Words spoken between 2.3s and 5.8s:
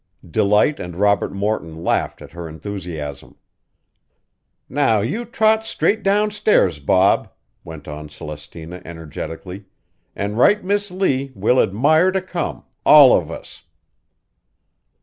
her enthusiasm. "Now you trot